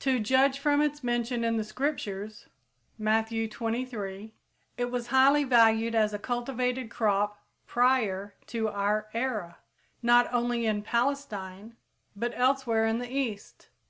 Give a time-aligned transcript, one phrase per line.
[0.00, 2.46] To judge from its mention in the Scriptures
[2.98, 4.34] (Matthew xxiii, 23),
[4.76, 9.60] it was highly valued as a cultivated crop prior to our era,
[10.02, 11.74] not only in Palestine,
[12.14, 13.70] but elsewhere in the East.